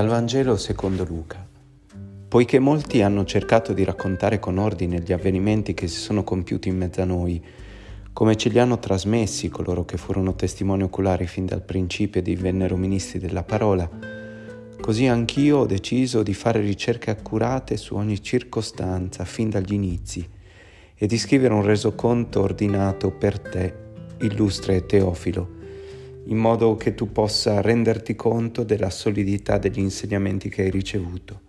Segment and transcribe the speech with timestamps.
[0.00, 1.46] Dal Vangelo secondo Luca.
[2.26, 6.78] Poiché molti hanno cercato di raccontare con ordine gli avvenimenti che si sono compiuti in
[6.78, 7.44] mezzo a noi,
[8.14, 12.78] come ce li hanno trasmessi coloro che furono testimoni oculari fin dal principio e divennero
[12.78, 13.86] ministri della parola,
[14.80, 20.26] così anch'io ho deciso di fare ricerche accurate su ogni circostanza fin dagli inizi
[20.94, 23.74] e di scrivere un resoconto ordinato per te,
[24.20, 25.58] illustre Teofilo
[26.30, 31.40] in modo che tu possa renderti conto della solidità degli insegnamenti che hai ricevuto.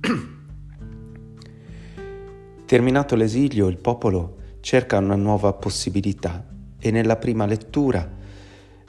[2.64, 6.46] Terminato l'esilio, il popolo cerca una nuova possibilità
[6.78, 8.08] e nella prima lettura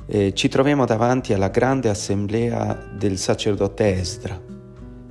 [0.05, 4.40] eh, ci troviamo davanti alla grande assemblea del sacerdote Esdra.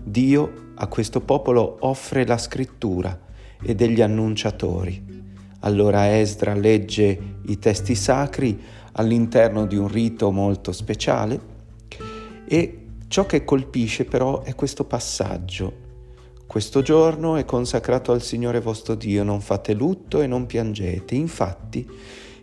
[0.05, 3.19] Dio a questo popolo offre la scrittura
[3.61, 5.17] e degli annunciatori.
[5.61, 8.61] Allora Esdra legge i testi sacri
[8.93, 11.57] all'interno di un rito molto speciale
[12.47, 15.87] e ciò che colpisce però è questo passaggio.
[16.47, 21.15] Questo giorno è consacrato al Signore vostro Dio, non fate lutto e non piangete.
[21.15, 21.87] Infatti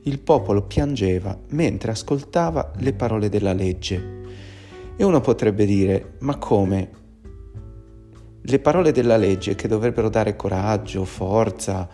[0.03, 4.13] il popolo piangeva mentre ascoltava le parole della legge.
[4.95, 6.89] E uno potrebbe dire, ma come?
[8.41, 11.89] Le parole della legge che dovrebbero dare coraggio, forza,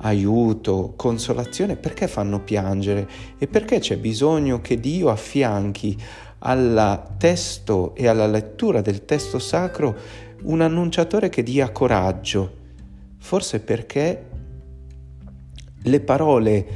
[0.00, 5.96] aiuto, consolazione, perché fanno piangere e perché c'è bisogno che Dio affianchi
[6.38, 9.96] al testo e alla lettura del testo sacro
[10.42, 12.58] un annunciatore che dia coraggio.
[13.18, 14.26] Forse perché
[15.82, 16.66] le parole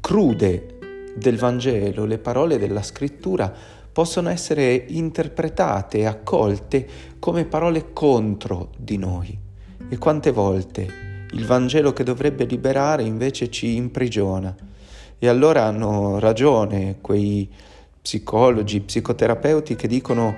[0.00, 0.78] crude
[1.16, 3.52] del Vangelo, le parole della scrittura
[3.92, 6.86] possono essere interpretate e accolte
[7.18, 9.36] come parole contro di noi.
[9.88, 14.54] E quante volte il Vangelo che dovrebbe liberare invece ci imprigiona.
[15.18, 17.48] E allora hanno ragione quei
[18.00, 20.34] psicologi, psicoterapeuti che dicono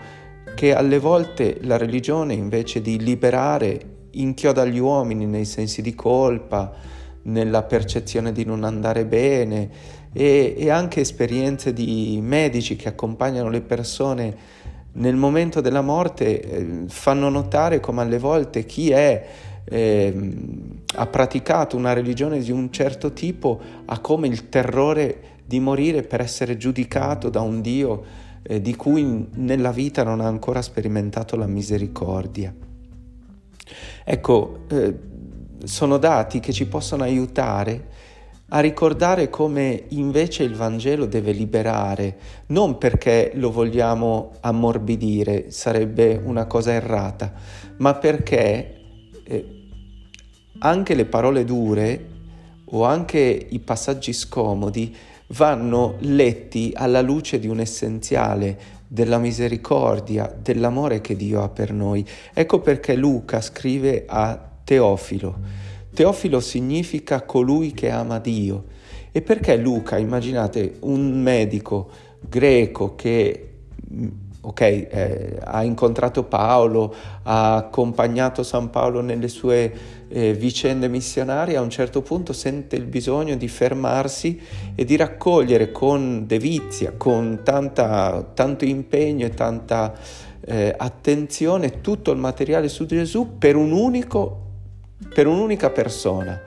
[0.54, 6.72] che alle volte la religione invece di liberare inchioda gli uomini nei sensi di colpa,
[7.22, 9.70] nella percezione di non andare bene
[10.12, 14.36] e, e anche esperienze di medici che accompagnano le persone
[14.94, 19.26] nel momento della morte eh, fanno notare come alle volte chi è
[19.64, 20.14] eh,
[20.94, 26.20] ha praticato una religione di un certo tipo ha come il terrore di morire per
[26.20, 28.04] essere giudicato da un Dio
[28.42, 32.54] eh, di cui nella vita non ha ancora sperimentato la misericordia.
[34.04, 34.98] Ecco, eh,
[35.64, 37.90] sono dati che ci possono aiutare
[38.54, 42.16] a ricordare come invece il Vangelo deve liberare,
[42.48, 47.32] non perché lo vogliamo ammorbidire, sarebbe una cosa errata,
[47.78, 48.80] ma perché
[49.24, 49.61] eh,
[50.62, 52.08] anche le parole dure
[52.64, 54.94] o anche i passaggi scomodi
[55.28, 62.06] vanno letti alla luce di un essenziale della misericordia, dell'amore che Dio ha per noi.
[62.32, 65.38] Ecco perché Luca scrive a Teofilo.
[65.94, 68.64] Teofilo significa colui che ama Dio.
[69.10, 71.90] E perché Luca, immaginate un medico
[72.20, 73.48] greco che
[74.44, 76.92] ok, eh, ha incontrato Paolo,
[77.22, 79.72] ha accompagnato San Paolo nelle sue
[80.08, 84.40] eh, vicende missionarie, a un certo punto sente il bisogno di fermarsi
[84.74, 89.94] e di raccogliere con devizia, con tanta, tanto impegno e tanta
[90.44, 94.40] eh, attenzione tutto il materiale su Gesù per, un unico,
[95.14, 96.40] per un'unica persona.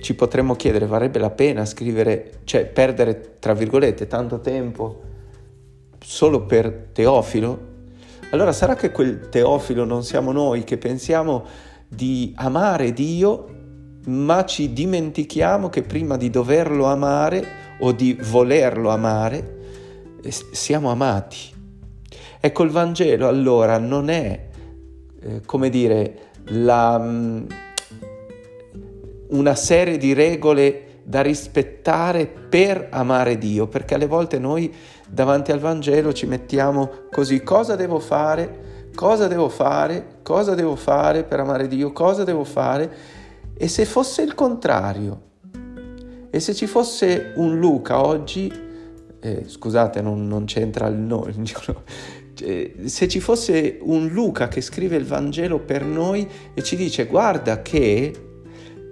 [0.00, 5.12] Ci potremmo chiedere, varrebbe la pena scrivere, cioè perdere, tra virgolette, tanto tempo
[6.04, 7.72] solo per Teofilo?
[8.30, 11.44] Allora sarà che quel Teofilo non siamo noi che pensiamo
[11.88, 13.46] di amare Dio,
[14.06, 19.52] ma ci dimentichiamo che prima di doverlo amare o di volerlo amare,
[20.52, 21.52] siamo amati.
[22.40, 24.48] Ecco, il Vangelo allora non è,
[25.20, 27.46] eh, come dire, la, mm,
[29.30, 34.72] una serie di regole da rispettare per amare Dio, perché alle volte noi
[35.14, 38.90] davanti al Vangelo ci mettiamo così, cosa devo fare?
[38.94, 40.18] Cosa devo fare?
[40.22, 41.92] Cosa devo fare per amare Dio?
[41.92, 42.90] Cosa devo fare?
[43.56, 45.22] E se fosse il contrario?
[46.30, 48.52] E se ci fosse un Luca oggi,
[49.20, 51.32] eh, scusate, non, non, c'entra il nome,
[52.34, 57.06] cioè, se ci fosse un Luca che scrive il Vangelo per noi e ci dice
[57.06, 58.12] guarda che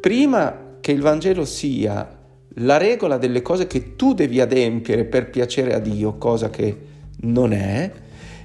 [0.00, 2.21] prima che il Vangelo sia
[2.56, 6.76] la regola delle cose che tu devi adempiere per piacere a Dio, cosa che
[7.22, 7.90] non è,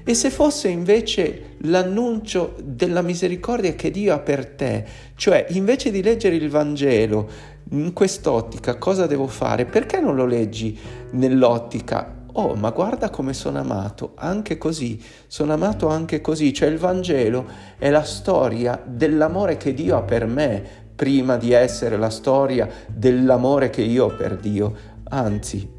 [0.03, 6.01] e se fosse invece l'annuncio della misericordia che Dio ha per te, cioè invece di
[6.01, 7.29] leggere il Vangelo
[7.71, 9.65] in quest'ottica, cosa devo fare?
[9.65, 10.77] Perché non lo leggi
[11.11, 12.17] nell'ottica?
[12.39, 17.45] oh ma guarda come sono amato, anche così, sono amato anche così, cioè il Vangelo
[17.77, 23.69] è la storia dell'amore che Dio ha per me, prima di essere la storia dell'amore
[23.69, 25.69] che io ho per Dio, anzi,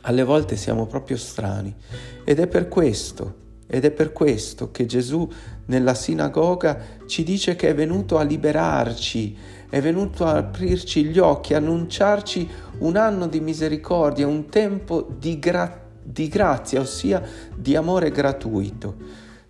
[0.00, 1.72] alle volte siamo proprio strani
[2.24, 3.34] ed è per questo,
[3.66, 5.28] ed è per questo che Gesù
[5.66, 9.36] nella sinagoga ci dice che è venuto a liberarci,
[9.68, 12.48] è venuto a aprirci gli occhi, annunciarci
[12.78, 17.22] un anno di misericordia, un tempo di, gra- di grazia, ossia
[17.54, 18.96] di amore gratuito.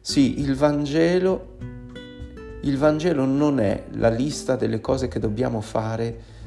[0.01, 1.57] Sì, il Vangelo,
[2.63, 6.39] il Vangelo non è la lista delle cose che dobbiamo fare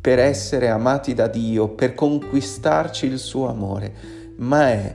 [0.00, 3.92] per essere amati da Dio, per conquistarci il suo amore,
[4.36, 4.94] ma è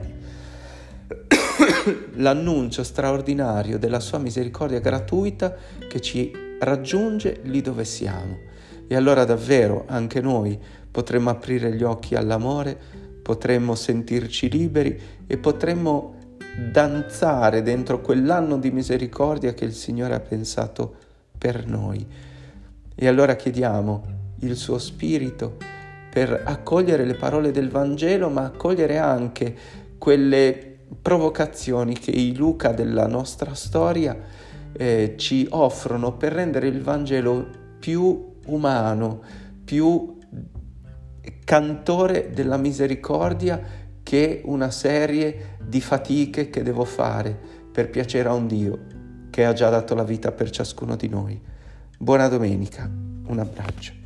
[2.14, 5.54] l'annuncio straordinario della sua misericordia gratuita
[5.88, 8.38] che ci raggiunge lì dove siamo.
[8.86, 10.58] E allora davvero anche noi
[10.90, 12.78] potremmo aprire gli occhi all'amore,
[13.22, 16.14] potremmo sentirci liberi e potremmo
[16.56, 20.94] danzare dentro quell'anno di misericordia che il Signore ha pensato
[21.36, 22.06] per noi.
[22.94, 24.02] E allora chiediamo
[24.40, 25.56] il suo Spirito
[26.10, 29.54] per accogliere le parole del Vangelo, ma accogliere anche
[29.96, 34.16] quelle provocazioni che i Luca della nostra storia
[34.72, 37.46] eh, ci offrono per rendere il Vangelo
[37.78, 39.22] più umano,
[39.64, 40.18] più
[41.44, 43.60] cantore della misericordia
[44.02, 47.34] che una serie di fatiche che devo fare
[47.72, 48.78] per piacere a un Dio
[49.30, 51.40] che ha già dato la vita per ciascuno di noi.
[51.96, 54.01] Buona domenica, un abbraccio.